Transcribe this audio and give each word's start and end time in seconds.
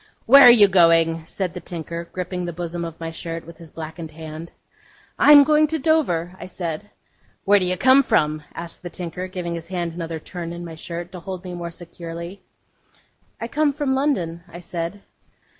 'Where 0.25 0.41
are 0.41 0.49
you 0.51 0.67
going?' 0.67 1.25
said 1.25 1.53
the 1.53 1.59
tinker, 1.59 2.05
gripping 2.11 2.43
the 2.45 2.53
bosom 2.53 2.83
of 2.83 2.99
my 2.99 3.11
shirt 3.11 3.45
with 3.45 3.59
his 3.59 3.69
blackened 3.69 4.09
hand. 4.09 4.51
'I 5.19 5.31
am 5.31 5.43
going 5.43 5.67
to 5.67 5.77
Dover,' 5.77 6.35
I 6.39 6.47
said. 6.47 6.89
'Where 7.45 7.59
do 7.59 7.65
you 7.65 7.77
come 7.77 8.01
from?' 8.01 8.41
asked 8.55 8.81
the 8.81 8.89
tinker, 8.89 9.27
giving 9.27 9.53
his 9.53 9.67
hand 9.67 9.93
another 9.93 10.19
turn 10.19 10.53
in 10.53 10.65
my 10.65 10.73
shirt, 10.73 11.11
to 11.11 11.19
hold 11.19 11.43
me 11.43 11.53
more 11.53 11.69
securely. 11.69 12.41
'I 13.39 13.47
come 13.49 13.73
from 13.73 13.93
London,' 13.93 14.43
I 14.49 14.59
said. 14.59 15.03